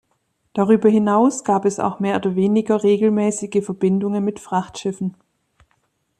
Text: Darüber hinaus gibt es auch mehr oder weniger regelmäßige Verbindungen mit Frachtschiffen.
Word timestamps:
Darüber 0.53 0.89
hinaus 0.89 1.43
gibt 1.43 1.65
es 1.65 1.79
auch 1.79 1.99
mehr 1.99 2.15
oder 2.15 2.35
weniger 2.35 2.81
regelmäßige 2.81 3.63
Verbindungen 3.63 4.25
mit 4.25 4.39
Frachtschiffen. 4.39 5.15